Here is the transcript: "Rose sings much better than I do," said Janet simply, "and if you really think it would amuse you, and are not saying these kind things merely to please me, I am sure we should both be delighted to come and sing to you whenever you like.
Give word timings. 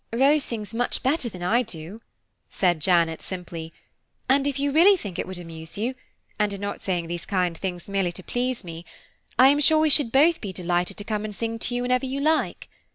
"Rose 0.11 0.43
sings 0.43 0.73
much 0.73 1.03
better 1.03 1.29
than 1.29 1.43
I 1.43 1.61
do," 1.61 2.01
said 2.49 2.79
Janet 2.79 3.21
simply, 3.21 3.71
"and 4.27 4.47
if 4.47 4.57
you 4.57 4.71
really 4.71 4.97
think 4.97 5.19
it 5.19 5.27
would 5.27 5.37
amuse 5.37 5.77
you, 5.77 5.93
and 6.39 6.51
are 6.51 6.57
not 6.57 6.81
saying 6.81 7.05
these 7.05 7.27
kind 7.27 7.55
things 7.55 7.87
merely 7.87 8.11
to 8.13 8.23
please 8.23 8.63
me, 8.63 8.83
I 9.37 9.49
am 9.49 9.59
sure 9.59 9.77
we 9.77 9.91
should 9.91 10.11
both 10.11 10.41
be 10.41 10.51
delighted 10.53 10.97
to 10.97 11.03
come 11.03 11.23
and 11.23 11.35
sing 11.35 11.59
to 11.59 11.75
you 11.75 11.83
whenever 11.83 12.07
you 12.07 12.19
like. 12.19 12.67